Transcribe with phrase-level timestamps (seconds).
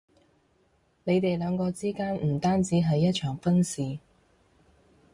[1.03, 3.99] 你哋兩個之間唔單止係一場婚事